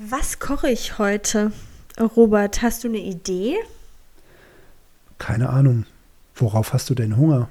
[0.00, 1.50] Was koche ich heute?
[1.98, 3.56] Robert, hast du eine Idee?
[5.18, 5.86] Keine Ahnung.
[6.36, 7.48] Worauf hast du denn Hunger?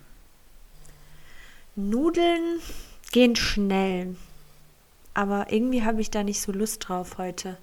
[1.75, 2.61] Nudeln
[3.11, 4.15] gehen schnell.
[5.13, 7.57] Aber irgendwie habe ich da nicht so Lust drauf heute.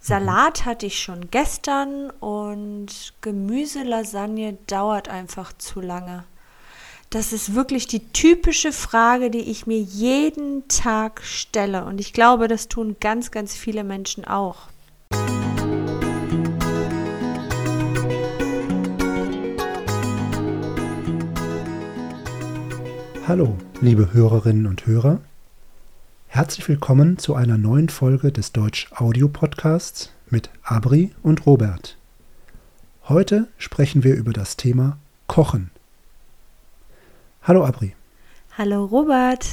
[0.00, 6.24] Salat hatte ich schon gestern und Gemüselasagne dauert einfach zu lange.
[7.10, 11.84] Das ist wirklich die typische Frage, die ich mir jeden Tag stelle.
[11.84, 14.68] Und ich glaube, das tun ganz, ganz viele Menschen auch.
[23.28, 25.20] Hallo, liebe Hörerinnen und Hörer.
[26.26, 31.96] Herzlich willkommen zu einer neuen Folge des Deutsch Audio Podcasts mit Abri und Robert.
[33.08, 34.98] Heute sprechen wir über das Thema
[35.28, 35.70] Kochen.
[37.46, 37.94] Hallo Abri.
[38.58, 39.46] Hallo Robert.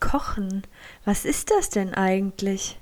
[0.00, 0.64] Kochen,
[1.06, 2.78] was ist das denn eigentlich?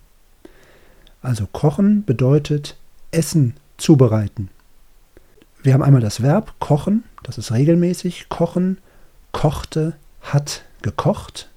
[1.22, 2.76] Also kochen bedeutet
[3.12, 4.50] Essen zubereiten.
[5.62, 8.28] Wir haben einmal das Verb kochen, das ist regelmäßig.
[8.28, 8.78] Kochen,
[9.30, 11.48] kochte, hat gekocht.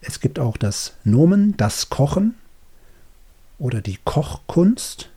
[0.00, 2.36] Es gibt auch das Nomen, das Kochen
[3.58, 5.10] oder die Kochkunst.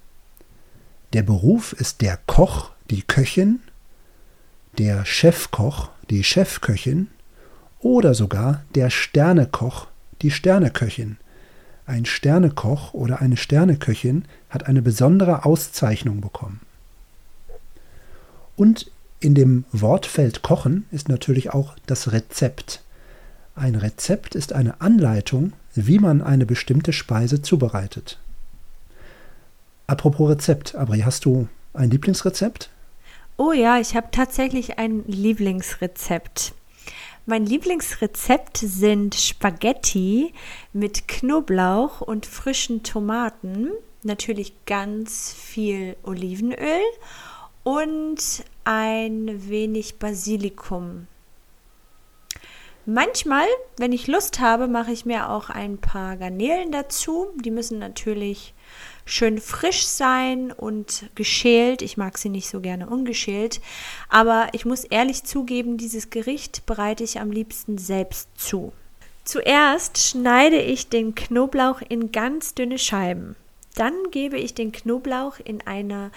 [1.13, 3.59] Der Beruf ist der Koch, die Köchin
[4.77, 7.07] der Chefkoch, die Chefköchin
[7.79, 9.87] oder sogar der Sternekoch,
[10.21, 11.17] die Sterneköchin.
[11.85, 16.61] Ein Sternekoch oder eine Sterneköchin hat eine besondere Auszeichnung bekommen.
[18.55, 22.81] Und in dem Wortfeld Kochen ist natürlich auch das Rezept.
[23.55, 28.17] Ein Rezept ist eine Anleitung, wie man eine bestimmte Speise zubereitet.
[29.87, 32.69] Apropos Rezept, Abri, hast du ein Lieblingsrezept?
[33.35, 36.53] Oh ja, ich habe tatsächlich ein Lieblingsrezept.
[37.25, 40.33] Mein Lieblingsrezept sind Spaghetti
[40.71, 43.71] mit Knoblauch und frischen Tomaten,
[44.03, 46.81] natürlich ganz viel Olivenöl
[47.63, 51.07] und ein wenig Basilikum.
[52.85, 57.27] Manchmal, wenn ich Lust habe, mache ich mir auch ein paar Garnelen dazu.
[57.43, 58.53] Die müssen natürlich
[59.05, 61.81] schön frisch sein und geschält.
[61.81, 63.61] Ich mag sie nicht so gerne ungeschält.
[64.09, 68.73] Aber ich muss ehrlich zugeben, dieses Gericht bereite ich am liebsten selbst zu.
[69.23, 73.35] Zuerst schneide ich den Knoblauch in ganz dünne Scheiben.
[73.75, 76.11] Dann gebe ich den Knoblauch in eine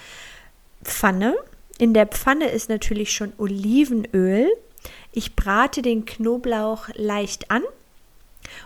[0.82, 1.36] Pfanne.
[1.78, 4.48] In der Pfanne ist natürlich schon Olivenöl.
[5.12, 7.62] Ich brate den Knoblauch leicht an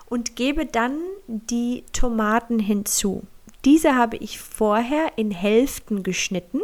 [0.07, 3.23] und gebe dann die Tomaten hinzu.
[3.65, 6.61] Diese habe ich vorher in Hälften geschnitten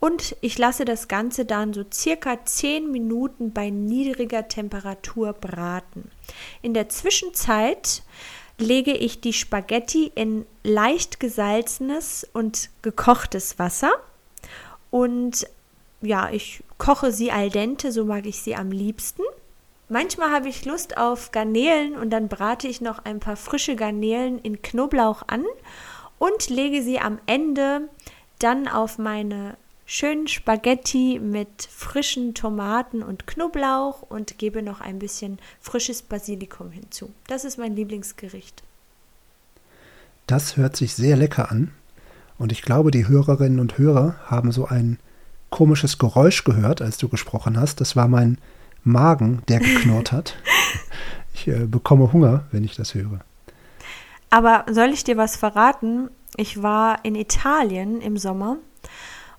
[0.00, 6.10] und ich lasse das Ganze dann so circa 10 Minuten bei niedriger Temperatur braten.
[6.62, 8.02] In der Zwischenzeit
[8.58, 13.92] lege ich die Spaghetti in leicht gesalzenes und gekochtes Wasser
[14.90, 15.46] und
[16.00, 19.22] ja, ich koche sie al dente, so mag ich sie am liebsten.
[19.88, 24.38] Manchmal habe ich Lust auf Garnelen und dann brate ich noch ein paar frische Garnelen
[24.38, 25.44] in Knoblauch an
[26.18, 27.88] und lege sie am Ende
[28.38, 29.56] dann auf meine
[29.86, 37.10] schönen Spaghetti mit frischen Tomaten und Knoblauch und gebe noch ein bisschen frisches Basilikum hinzu.
[37.26, 38.62] Das ist mein Lieblingsgericht.
[40.26, 41.72] Das hört sich sehr lecker an
[42.36, 44.98] und ich glaube, die Hörerinnen und Hörer haben so ein
[45.50, 47.80] komisches Geräusch gehört, als du gesprochen hast.
[47.80, 48.38] Das war mein
[48.84, 50.36] Magen, der geknurrt hat.
[51.34, 53.20] Ich äh, bekomme Hunger, wenn ich das höre.
[54.30, 56.10] Aber soll ich dir was verraten?
[56.36, 58.56] Ich war in Italien im Sommer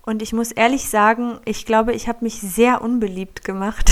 [0.02, 3.92] und ich muss ehrlich sagen, ich glaube, ich habe mich sehr unbeliebt gemacht,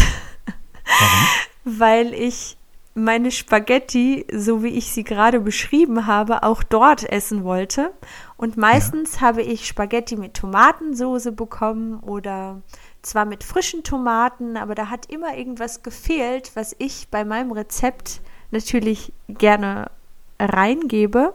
[1.64, 2.58] weil ich
[2.98, 7.92] meine Spaghetti, so wie ich sie gerade beschrieben habe, auch dort essen wollte.
[8.38, 9.22] Und meistens ja.
[9.22, 12.64] habe ich Spaghetti mit Tomatensoße bekommen oder
[13.04, 18.22] zwar mit frischen Tomaten, aber da hat immer irgendwas gefehlt, was ich bei meinem Rezept
[18.50, 19.92] natürlich gerne
[20.40, 21.34] reingebe.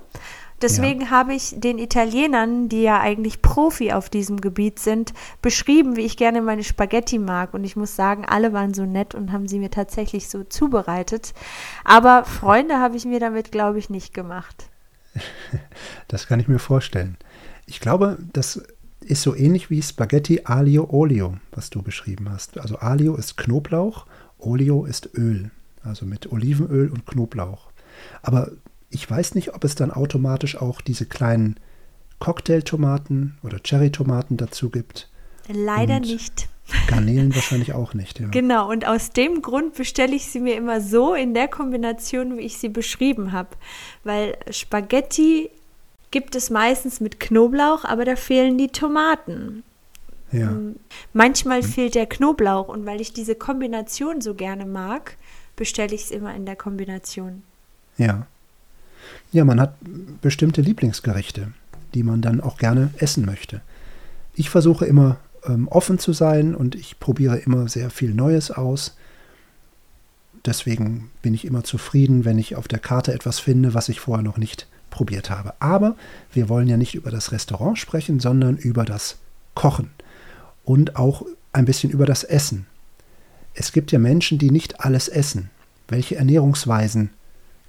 [0.63, 1.11] Deswegen ja.
[1.11, 5.13] habe ich den Italienern, die ja eigentlich Profi auf diesem Gebiet sind,
[5.43, 7.53] beschrieben, wie ich gerne meine Spaghetti mag.
[7.53, 11.35] Und ich muss sagen, alle waren so nett und haben sie mir tatsächlich so zubereitet.
[11.85, 14.69] Aber Freunde habe ich mir damit, glaube ich, nicht gemacht.
[16.09, 17.17] Das kann ich mir vorstellen.
[17.67, 18.63] Ich glaube, das
[19.01, 22.59] ist so ähnlich wie Spaghetti Alio Olio, was du beschrieben hast.
[22.59, 24.07] Also Alio ist Knoblauch,
[24.39, 25.51] Olio ist Öl,
[25.83, 27.71] also mit Olivenöl und Knoblauch.
[28.23, 28.51] Aber
[28.93, 31.57] ich weiß nicht, ob es dann automatisch auch diese kleinen
[32.19, 35.09] Cocktailtomaten oder Cherrytomaten dazu gibt.
[35.49, 36.49] Leider Und, nicht.
[36.87, 38.29] Garnelen wahrscheinlich auch nicht, ja.
[38.29, 42.43] Genau, und aus dem Grund bestelle ich sie mir immer so in der Kombination, wie
[42.43, 43.51] ich sie beschrieben habe.
[44.05, 45.51] Weil Spaghetti
[46.13, 49.65] gibt es meistens mit Knoblauch, aber da fehlen die Tomaten.
[50.31, 50.51] Ja.
[50.51, 50.77] Ähm,
[51.13, 55.17] Manchmal fehlt der Knoblauch und weil ich diese Kombination so gerne mag,
[55.57, 57.43] bestelle ich es immer in der Kombination.
[57.99, 58.27] Ja.
[59.33, 59.77] Ja, man hat
[60.21, 61.53] bestimmte Lieblingsgerichte,
[61.95, 63.61] die man dann auch gerne essen möchte.
[64.35, 68.97] Ich versuche immer ähm, offen zu sein und ich probiere immer sehr viel Neues aus.
[70.45, 74.25] Deswegen bin ich immer zufrieden, wenn ich auf der Karte etwas finde, was ich vorher
[74.25, 75.55] noch nicht probiert habe.
[75.61, 75.97] Aber
[76.33, 79.19] wir wollen ja nicht über das Restaurant sprechen, sondern über das
[79.55, 79.91] Kochen
[80.65, 82.67] und auch ein bisschen über das Essen.
[83.55, 85.51] Es gibt ja Menschen, die nicht alles essen.
[85.89, 87.11] Welche Ernährungsweisen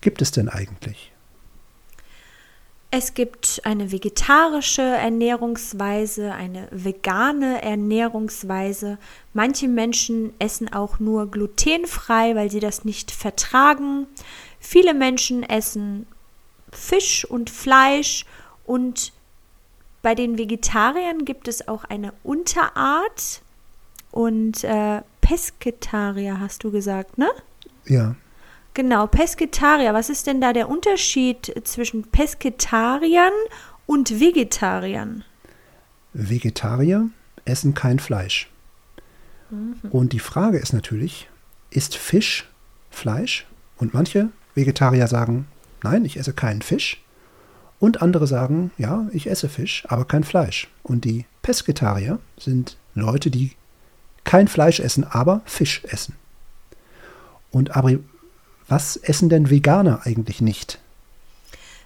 [0.02, 1.13] gibt es denn eigentlich?
[2.96, 9.00] Es gibt eine vegetarische Ernährungsweise, eine vegane Ernährungsweise.
[9.34, 14.06] Manche Menschen essen auch nur glutenfrei, weil sie das nicht vertragen.
[14.60, 16.06] Viele Menschen essen
[16.72, 18.28] Fisch und Fleisch
[18.64, 19.12] und
[20.04, 23.42] bei den Vegetariern gibt es auch eine Unterart
[24.12, 27.32] und äh, Pesketarier hast du gesagt, ne?
[27.86, 28.16] Ja.
[28.74, 29.94] Genau, Pesketarier.
[29.94, 33.34] Was ist denn da der Unterschied zwischen Pesketariern
[33.86, 35.24] und Vegetariern?
[36.14, 37.10] Vegetarier
[37.46, 38.50] essen kein Fleisch.
[39.92, 41.30] Und die Frage ist natürlich,
[41.70, 42.50] ist Fisch
[42.90, 43.46] Fleisch?
[43.78, 45.48] Und manche Vegetarier sagen,
[45.84, 47.04] nein, ich esse keinen Fisch.
[47.80, 50.70] Und andere sagen, ja, ich esse Fisch, aber kein Fleisch.
[50.82, 53.52] Und die Pesketarier sind Leute, die
[54.24, 56.16] kein Fleisch essen, aber Fisch essen.
[57.52, 57.76] Und
[58.68, 60.80] was essen denn Veganer eigentlich nicht?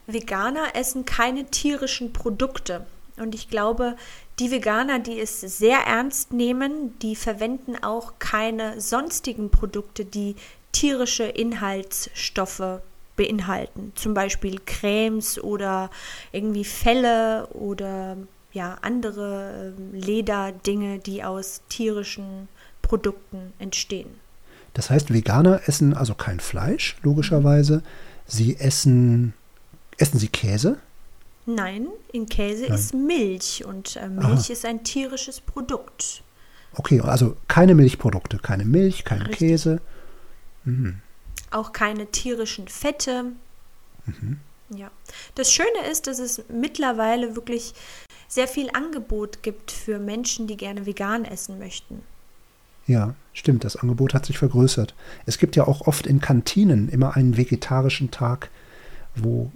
[0.06, 2.86] Veganer essen keine tierischen Produkte.
[3.18, 3.96] Und ich glaube,
[4.40, 10.36] die Veganer, die es sehr ernst nehmen, die verwenden auch keine sonstigen Produkte, die
[10.72, 12.82] tierische Inhaltsstoffe
[13.16, 13.92] beinhalten.
[13.96, 15.90] Zum Beispiel Cremes oder
[16.32, 18.16] irgendwie Felle oder
[18.54, 22.48] ja, andere äh, Lederdinge, die aus tierischen
[22.82, 24.27] Produkten entstehen.
[24.78, 27.82] Das heißt, Veganer essen also kein Fleisch, logischerweise.
[28.28, 29.34] Sie essen,
[29.98, 30.78] essen sie Käse?
[31.48, 32.74] Nein, in Käse Nein.
[32.76, 34.54] ist Milch und äh, Milch Aha.
[34.54, 36.22] ist ein tierisches Produkt.
[36.76, 39.40] Okay, also keine Milchprodukte, keine Milch, kein Richtig.
[39.40, 39.82] Käse.
[40.64, 41.02] Mhm.
[41.50, 43.32] Auch keine tierischen Fette.
[44.70, 44.92] Ja.
[45.34, 47.74] Das Schöne ist, dass es mittlerweile wirklich
[48.28, 52.04] sehr viel Angebot gibt für Menschen, die gerne vegan essen möchten.
[52.88, 54.96] Ja, stimmt, das Angebot hat sich vergrößert.
[55.26, 58.50] Es gibt ja auch oft in Kantinen immer einen vegetarischen Tag,
[59.16, 59.52] wo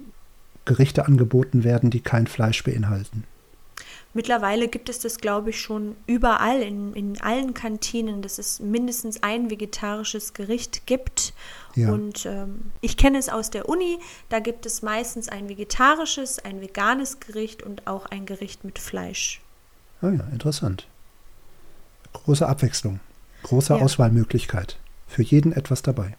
[0.64, 3.24] Gerichte angeboten werden, die kein Fleisch beinhalten.
[4.14, 9.22] Mittlerweile gibt es das, glaube ich, schon überall, in, in allen Kantinen, dass es mindestens
[9.22, 11.32] ein vegetarisches Gericht gibt.
[11.74, 11.90] Ja.
[11.90, 13.98] Und ähm, ich kenne es aus der Uni,
[14.28, 19.40] da gibt es meistens ein vegetarisches, ein veganes Gericht und auch ein Gericht mit Fleisch.
[20.02, 20.86] Ah ja, interessant.
[22.12, 23.00] Große Abwechslung,
[23.42, 23.80] große Ja.
[23.80, 24.76] Auswahlmöglichkeit.
[25.08, 26.16] Für jeden etwas dabei.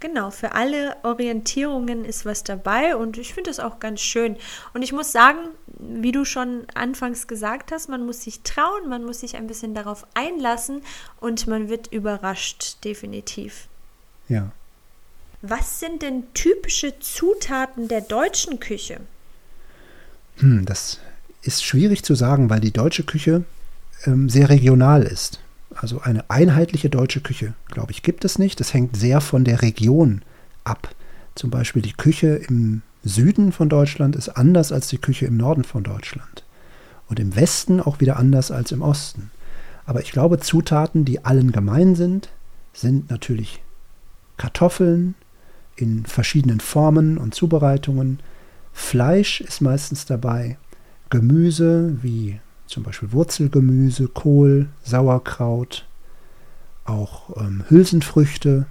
[0.00, 4.36] Genau, für alle Orientierungen ist was dabei und ich finde das auch ganz schön.
[4.74, 5.38] Und ich muss sagen,
[5.78, 9.74] wie du schon anfangs gesagt hast, man muss sich trauen, man muss sich ein bisschen
[9.74, 10.82] darauf einlassen
[11.20, 13.68] und man wird überrascht, definitiv.
[14.28, 14.50] Ja.
[15.40, 19.00] Was sind denn typische Zutaten der deutschen Küche?
[20.38, 20.98] Hm, das
[21.42, 23.44] ist schwierig zu sagen, weil die deutsche Küche
[24.04, 25.38] ähm, sehr regional ist.
[25.76, 28.60] Also eine einheitliche deutsche Küche, glaube ich, gibt es nicht.
[28.60, 30.22] Das hängt sehr von der Region
[30.64, 30.94] ab.
[31.34, 35.64] Zum Beispiel die Küche im Süden von Deutschland ist anders als die Küche im Norden
[35.64, 36.44] von Deutschland.
[37.08, 39.30] Und im Westen auch wieder anders als im Osten.
[39.84, 42.28] Aber ich glaube, Zutaten, die allen gemein sind,
[42.72, 43.62] sind natürlich
[44.36, 45.14] Kartoffeln
[45.76, 48.20] in verschiedenen Formen und Zubereitungen.
[48.72, 50.56] Fleisch ist meistens dabei.
[51.10, 52.40] Gemüse wie
[52.72, 55.86] zum Beispiel Wurzelgemüse, Kohl, Sauerkraut,
[56.84, 58.66] auch ähm, Hülsenfrüchte,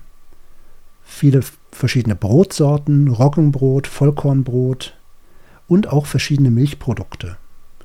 [1.03, 1.41] viele
[1.71, 4.97] verschiedene Brotsorten, Roggenbrot, Vollkornbrot
[5.67, 7.37] und auch verschiedene Milchprodukte,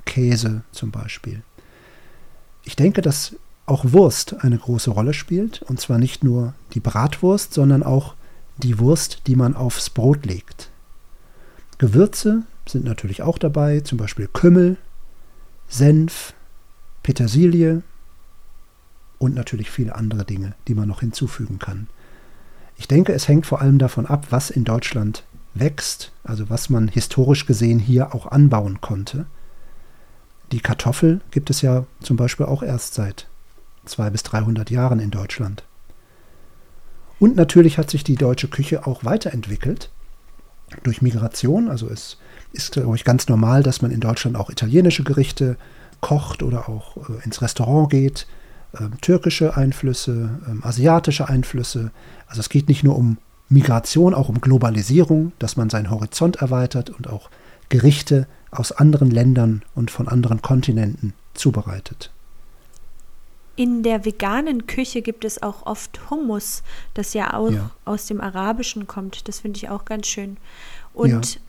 [0.06, 1.42] Käse zum Beispiel.
[2.64, 7.52] Ich denke, dass auch Wurst eine große Rolle spielt, und zwar nicht nur die Bratwurst,
[7.52, 8.14] sondern auch
[8.56, 10.70] die Wurst, die man aufs Brot legt.
[11.78, 14.78] Gewürze sind natürlich auch dabei, zum Beispiel Kümmel,
[15.68, 16.34] Senf,
[17.02, 17.82] Petersilie
[19.18, 21.88] und natürlich viele andere Dinge, die man noch hinzufügen kann.
[22.76, 26.88] Ich denke, es hängt vor allem davon ab, was in Deutschland wächst, also was man
[26.88, 29.26] historisch gesehen hier auch anbauen konnte.
[30.52, 33.26] Die Kartoffel gibt es ja zum Beispiel auch erst seit
[33.86, 35.64] 200 bis 300 Jahren in Deutschland.
[37.18, 39.90] Und natürlich hat sich die deutsche Küche auch weiterentwickelt
[40.82, 41.68] durch Migration.
[41.68, 42.18] Also es
[42.52, 45.56] ist, glaube ich, ganz normal, dass man in Deutschland auch italienische Gerichte
[46.00, 48.26] kocht oder auch äh, ins Restaurant geht.
[48.72, 51.90] Äh, türkische Einflüsse, äh, asiatische Einflüsse.
[52.26, 53.18] Also es geht nicht nur um
[53.48, 57.30] Migration, auch um Globalisierung, dass man seinen Horizont erweitert und auch
[57.68, 62.10] Gerichte aus anderen Ländern und von anderen Kontinenten zubereitet.
[63.56, 67.70] In der veganen Küche gibt es auch oft Hummus, das ja auch ja.
[67.86, 69.28] aus dem Arabischen kommt.
[69.28, 70.36] Das finde ich auch ganz schön.
[70.92, 71.40] Und ja.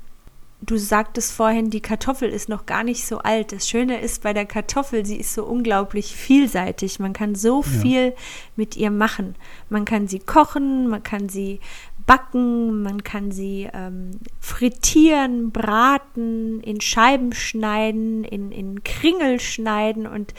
[0.62, 3.52] du sagtest vorhin, die Kartoffel ist noch gar nicht so alt.
[3.52, 7.00] Das Schöne ist bei der Kartoffel, sie ist so unglaublich vielseitig.
[7.00, 7.82] Man kann so ja.
[7.82, 8.16] viel
[8.56, 9.36] mit ihr machen.
[9.70, 11.60] Man kann sie kochen, man kann sie
[12.08, 20.34] backen, man kann sie ähm, frittieren, braten, in Scheiben schneiden, in, in Kringel schneiden und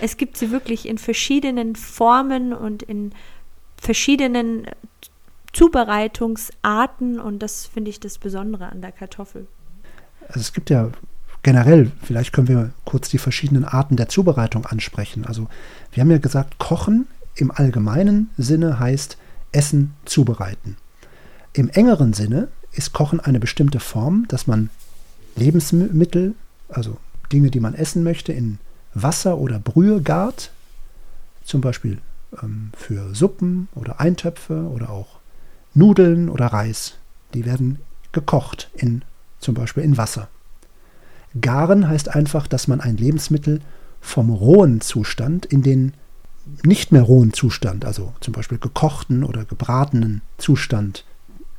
[0.00, 3.12] es gibt sie wirklich in verschiedenen Formen und in
[3.76, 4.66] verschiedenen
[5.52, 9.46] Zubereitungsarten und das finde ich das Besondere an der Kartoffel.
[10.26, 10.90] Also es gibt ja
[11.42, 15.26] generell, vielleicht können wir kurz die verschiedenen Arten der Zubereitung ansprechen.
[15.26, 15.48] Also
[15.92, 19.18] wir haben ja gesagt, Kochen im allgemeinen Sinne heißt
[19.52, 20.76] Essen zubereiten.
[21.52, 24.70] Im engeren Sinne ist Kochen eine bestimmte Form, dass man
[25.36, 26.34] Lebensmittel,
[26.68, 26.96] also
[27.32, 28.58] Dinge, die man essen möchte, in
[28.94, 30.52] Wasser oder Brühe gart,
[31.44, 31.98] zum Beispiel
[32.42, 35.18] ähm, für Suppen oder Eintöpfe oder auch
[35.74, 36.94] Nudeln oder Reis.
[37.34, 37.78] Die werden
[38.12, 39.02] gekocht in
[39.40, 40.28] zum Beispiel in Wasser.
[41.40, 43.60] Garen heißt einfach, dass man ein Lebensmittel
[44.00, 45.94] vom rohen Zustand in den
[46.64, 51.04] nicht mehr rohen Zustand, also zum Beispiel gekochten oder gebratenen Zustand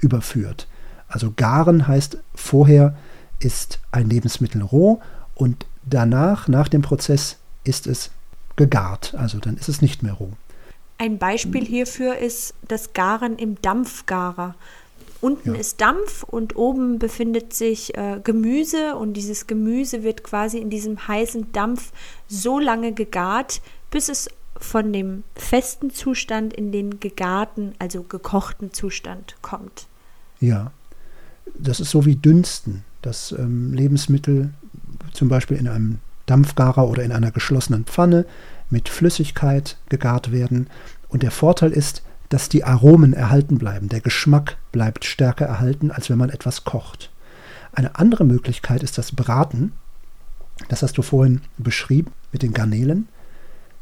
[0.02, 0.68] überführt.
[1.08, 2.96] Also garen heißt vorher
[3.40, 5.02] ist ein Lebensmittel roh
[5.36, 8.12] und danach, nach dem Prozess, ist es
[8.56, 9.16] gegart.
[9.18, 10.32] Also dann ist es nicht mehr roh.
[10.98, 14.56] Ein Beispiel hierfür ist das Garen im Dampfgarer.
[15.20, 15.60] Unten ja.
[15.60, 21.08] ist Dampf und oben befindet sich äh, Gemüse und dieses Gemüse wird quasi in diesem
[21.08, 21.92] heißen Dampf
[22.28, 29.36] so lange gegart, bis es von dem festen Zustand in den gegarten, also gekochten Zustand
[29.42, 29.88] kommt.
[30.42, 30.72] Ja,
[31.58, 34.50] das ist so wie Dünsten, dass ähm, Lebensmittel
[35.14, 38.26] zum Beispiel in einem Dampfgarer oder in einer geschlossenen Pfanne
[38.70, 40.68] mit Flüssigkeit gegart werden.
[41.10, 43.90] Und der Vorteil ist, dass die Aromen erhalten bleiben.
[43.90, 47.12] Der Geschmack bleibt stärker erhalten, als wenn man etwas kocht.
[47.74, 49.74] Eine andere Möglichkeit ist das Braten.
[50.70, 53.10] Das hast du vorhin beschrieben mit den Garnelen.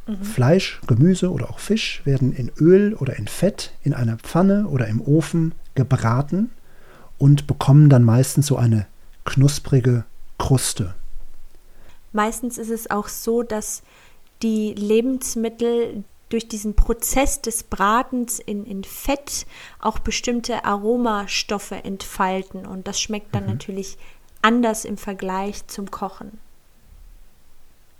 [0.07, 0.23] Mhm.
[0.23, 4.87] Fleisch, Gemüse oder auch Fisch werden in Öl oder in Fett in einer Pfanne oder
[4.87, 6.51] im Ofen gebraten
[7.17, 8.87] und bekommen dann meistens so eine
[9.25, 10.05] knusprige
[10.37, 10.95] Kruste.
[12.11, 13.83] Meistens ist es auch so, dass
[14.41, 19.45] die Lebensmittel durch diesen Prozess des Bratens in, in Fett
[19.79, 23.49] auch bestimmte Aromastoffe entfalten und das schmeckt dann mhm.
[23.49, 23.97] natürlich
[24.41, 26.39] anders im Vergleich zum Kochen.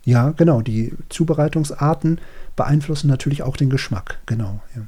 [0.06, 0.62] Ja, genau.
[0.62, 2.22] Die Zubereitungsarten
[2.56, 4.20] beeinflussen natürlich auch den Geschmack.
[4.26, 4.60] Genau.
[4.76, 4.84] Ja.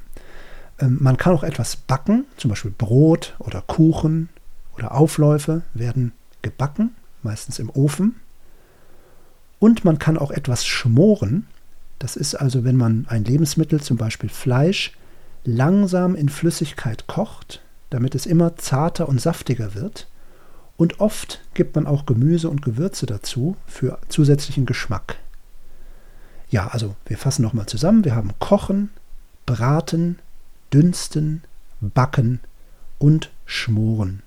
[0.78, 4.28] Ähm, man kann auch etwas backen, zum Beispiel Brot oder Kuchen
[4.76, 6.12] oder Aufläufe werden
[6.42, 8.16] gebacken, meistens im Ofen.
[9.58, 11.46] Und man kann auch etwas schmoren.
[11.98, 14.92] Das ist also, wenn man ein Lebensmittel, zum Beispiel Fleisch,
[15.44, 20.08] langsam in Flüssigkeit kocht, damit es immer zarter und saftiger wird.
[20.76, 25.18] Und oft gibt man auch Gemüse und Gewürze dazu für zusätzlichen Geschmack.
[26.50, 28.04] Ja, also wir fassen nochmal zusammen.
[28.04, 28.90] Wir haben Kochen,
[29.46, 30.18] Braten,
[30.72, 31.42] Dünsten,
[31.80, 32.40] Backen
[32.98, 34.22] und Schmoren.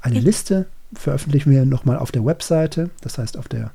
[0.00, 2.90] Eine Liste veröffentlichen wir nochmal auf der Webseite.
[3.00, 3.72] Das heißt, auf der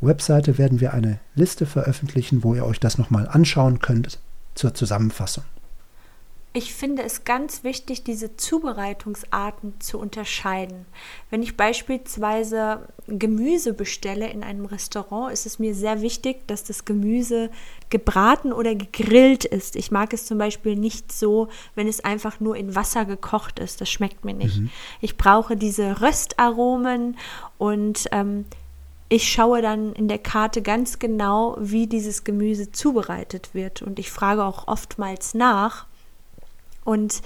[0.00, 4.18] Webseite werden wir eine Liste veröffentlichen, wo ihr euch das nochmal anschauen könnt
[4.54, 5.44] zur Zusammenfassung.
[6.56, 10.86] Ich finde es ganz wichtig, diese Zubereitungsarten zu unterscheiden.
[11.28, 16.86] Wenn ich beispielsweise Gemüse bestelle in einem Restaurant, ist es mir sehr wichtig, dass das
[16.86, 17.50] Gemüse
[17.90, 19.76] gebraten oder gegrillt ist.
[19.76, 23.82] Ich mag es zum Beispiel nicht so, wenn es einfach nur in Wasser gekocht ist.
[23.82, 24.56] Das schmeckt mir nicht.
[24.56, 24.70] Mhm.
[25.02, 27.18] Ich brauche diese Röstaromen
[27.58, 28.46] und ähm,
[29.10, 33.82] ich schaue dann in der Karte ganz genau, wie dieses Gemüse zubereitet wird.
[33.82, 35.84] Und ich frage auch oftmals nach,
[36.86, 37.20] und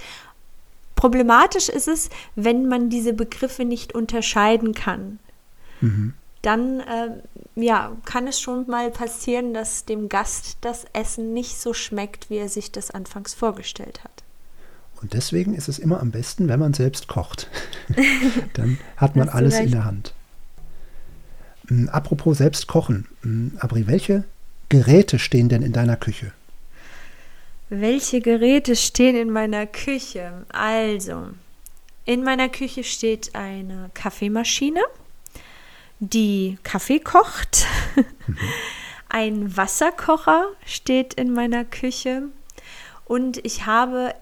[0.95, 5.19] problematisch ist es, wenn man diese Begriffe nicht unterscheiden kann.
[5.79, 6.13] Mhm.
[6.41, 7.21] Dann äh,
[7.55, 12.37] ja, kann es schon mal passieren, dass dem Gast das Essen nicht so schmeckt, wie
[12.37, 14.23] er sich das anfangs vorgestellt hat.
[15.01, 17.47] Und deswegen ist es immer am besten, wenn man selbst kocht.
[18.53, 20.13] Dann hat man alles in der Hand.
[21.67, 23.07] Hm, apropos selbst kochen.
[23.21, 24.23] Hm, Abri, welche
[24.69, 26.31] Geräte stehen denn in deiner Küche?
[27.73, 30.45] Welche Geräte stehen in meiner Küche?
[30.49, 31.29] Also,
[32.03, 34.81] in meiner Küche steht eine Kaffeemaschine,
[36.01, 37.65] die Kaffee kocht.
[39.07, 42.23] Ein Wasserkocher steht in meiner Küche.
[43.05, 44.15] Und ich habe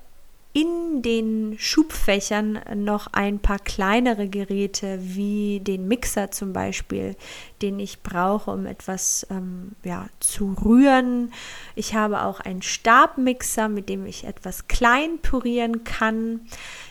[0.51, 7.15] in den Schubfächern noch ein paar kleinere Geräte, wie den Mixer zum Beispiel,
[7.61, 11.31] den ich brauche, um etwas ähm, ja, zu rühren.
[11.75, 16.41] Ich habe auch einen Stabmixer, mit dem ich etwas klein pürieren kann.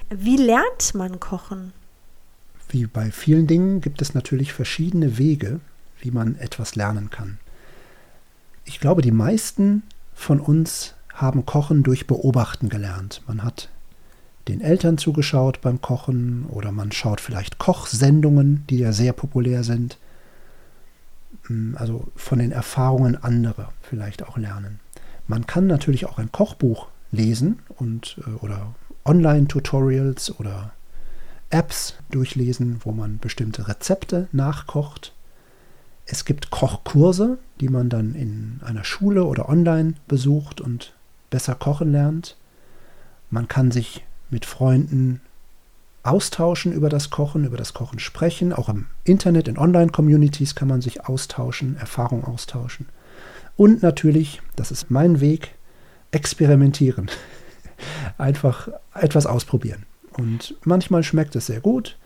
[0.09, 1.73] Wie lernt man kochen?
[2.69, 5.59] Wie bei vielen Dingen gibt es natürlich verschiedene Wege,
[6.01, 7.39] wie man etwas lernen kann.
[8.65, 9.83] Ich glaube, die meisten
[10.15, 13.23] von uns haben Kochen durch Beobachten gelernt.
[13.27, 13.69] Man hat
[14.47, 19.99] den Eltern zugeschaut beim Kochen oder man schaut vielleicht Kochsendungen, die ja sehr populär sind.
[21.47, 24.81] Hm, also von den Erfahrungen anderer vielleicht auch lernen.
[25.27, 30.73] Man kann natürlich auch ein Kochbuch lesen und äh, oder Online-Tutorials oder
[31.51, 35.13] Apps durchlesen, wo man bestimmte Rezepte nachkocht.
[36.07, 40.95] Es gibt Kochkurse, die man dann in einer Schule oder online besucht und
[41.31, 42.37] besser kochen lernt.
[43.31, 45.21] Man kann sich mit Freunden
[46.03, 48.53] austauschen über das Kochen, über das Kochen sprechen.
[48.53, 52.87] Auch im Internet, in Online-Communities kann man sich austauschen, Erfahrung austauschen.
[53.57, 55.55] Und natürlich, das ist mein Weg,
[56.11, 57.11] experimentieren.
[58.19, 59.85] Einfach etwas ausprobieren.
[60.17, 61.97] Und manchmal schmeckt es sehr gut,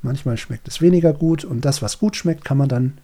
[0.00, 1.44] manchmal schmeckt es weniger gut.
[1.44, 2.98] Und das, was gut schmeckt, kann man dann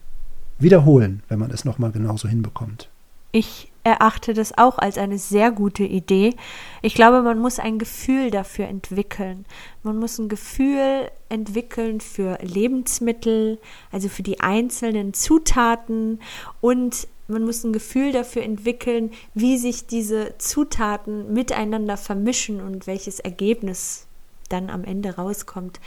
[0.57, 2.89] wiederholen, wenn man es nochmal genauso hinbekommt.
[3.31, 6.35] Ich erachte das auch als eine sehr gute Idee.
[6.81, 9.45] Ich glaube, man muss ein Gefühl dafür entwickeln.
[9.83, 13.59] Man muss ein Gefühl entwickeln für Lebensmittel,
[13.91, 16.19] also für die einzelnen Zutaten
[16.61, 23.19] und man muss ein Gefühl dafür entwickeln, wie sich diese Zutaten miteinander vermischen und welches
[23.19, 24.07] Ergebnis
[24.49, 25.79] dann am Ende rauskommt.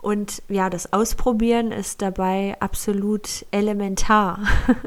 [0.00, 4.38] Und ja, das Ausprobieren ist dabei absolut elementar.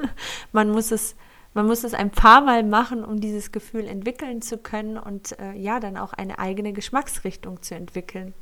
[0.54, 1.15] man muss es
[1.58, 5.54] man muss es ein paar Mal machen, um dieses Gefühl entwickeln zu können und äh,
[5.54, 8.36] ja, dann auch eine eigene Geschmacksrichtung zu entwickeln.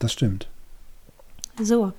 [0.00, 0.48] Das stimmt.
[1.62, 1.92] So,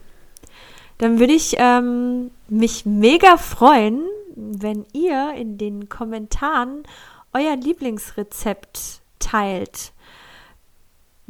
[0.98, 4.04] dann würde ich ähm, mich mega freuen,
[4.36, 6.84] wenn ihr in den Kommentaren
[7.32, 9.94] euer Lieblingsrezept teilt.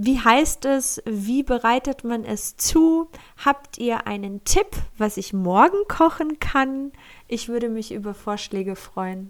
[0.01, 1.01] Wie heißt es?
[1.05, 3.09] Wie bereitet man es zu?
[3.35, 6.93] Habt ihr einen Tipp, was ich morgen kochen kann?
[7.27, 9.29] Ich würde mich über Vorschläge freuen.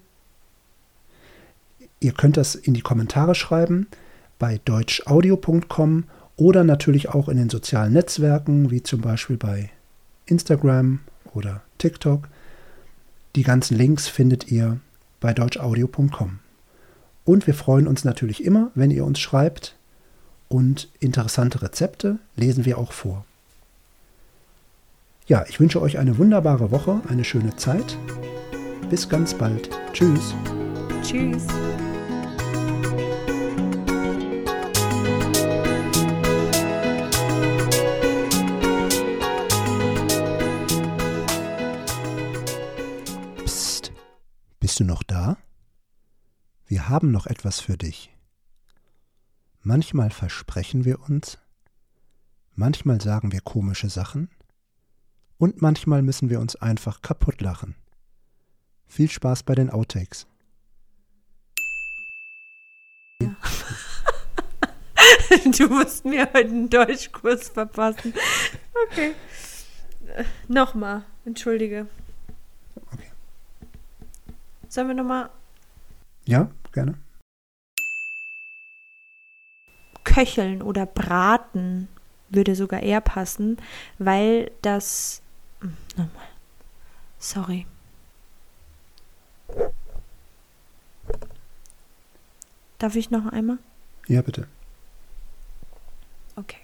[1.99, 3.87] Ihr könnt das in die Kommentare schreiben
[4.37, 6.03] bei deutschaudio.com
[6.35, 9.71] oder natürlich auch in den sozialen Netzwerken, wie zum Beispiel bei
[10.27, 10.99] Instagram
[11.33, 12.27] oder TikTok.
[13.35, 14.79] Die ganzen Links findet ihr
[15.19, 16.37] bei deutschaudio.com.
[17.25, 19.78] Und wir freuen uns natürlich immer, wenn ihr uns schreibt,
[20.49, 23.23] und interessante Rezepte lesen wir auch vor.
[25.27, 27.97] Ja, ich wünsche euch eine wunderbare Woche, eine schöne Zeit.
[28.89, 29.69] Bis ganz bald.
[29.93, 30.33] Tschüss.
[31.03, 31.45] Tschüss.
[43.45, 43.91] Psst.
[44.59, 45.37] Bist du noch da?
[46.65, 48.09] Wir haben noch etwas für dich.
[49.61, 51.37] Manchmal versprechen wir uns,
[52.55, 54.29] manchmal sagen wir komische Sachen
[55.37, 57.75] und manchmal müssen wir uns einfach kaputt lachen.
[58.87, 60.27] Viel Spaß bei den Outtakes.
[63.21, 63.35] Ja.
[65.57, 68.13] du musst mir heute einen Deutschkurs verpassen.
[68.87, 69.13] Okay.
[70.07, 71.87] Äh, nochmal, entschuldige.
[72.93, 73.11] Okay.
[74.69, 75.29] Sollen wir nochmal?
[76.25, 76.97] Ja, gerne
[80.09, 81.87] köcheln oder braten
[82.29, 83.57] würde sogar eher passen,
[83.97, 85.21] weil das.
[85.61, 86.27] Hm, nochmal.
[87.17, 87.65] Sorry.
[92.77, 93.57] Darf ich noch einmal?
[94.07, 94.47] Ja, bitte.
[96.35, 96.59] Okay.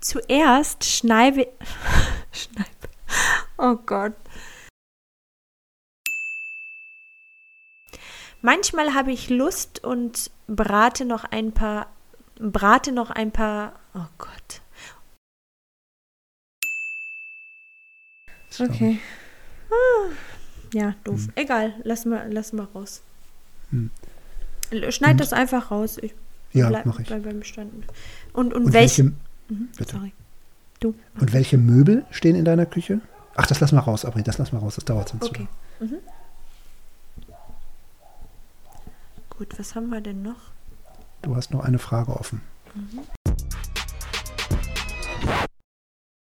[0.00, 1.48] Zuerst schneide.
[2.32, 2.66] Schneib.
[3.58, 4.14] Oh Gott.
[8.42, 11.88] Manchmal habe ich Lust und brate noch ein paar,
[12.38, 14.62] brate noch ein paar, oh Gott.
[18.58, 18.98] Okay.
[19.70, 20.10] Ah,
[20.72, 21.26] ja, doof.
[21.26, 21.32] Hm.
[21.36, 23.02] Egal, lass mal, lass mal raus.
[23.70, 23.90] Hm.
[24.90, 25.98] Schneid und, das einfach raus.
[26.00, 26.14] Ich
[26.52, 27.06] ja, bleib, mach ich.
[27.06, 27.72] Bleib beim Bestand.
[28.32, 29.14] Und, und, und welche, welche
[29.48, 30.12] mhm, Sorry.
[30.80, 30.94] Du.
[31.20, 33.00] Und welche Möbel stehen in deiner Küche?
[33.34, 35.28] Ach, das lass mal raus, Abri, das lass mal raus, das dauert sonst.
[35.28, 35.46] Okay.
[35.78, 35.98] Mhm.
[39.40, 40.52] Gut, was haben wir denn noch?
[41.22, 42.42] Du hast noch eine Frage offen.